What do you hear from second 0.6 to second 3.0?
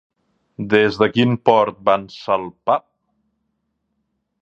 Des de quin port van salpar?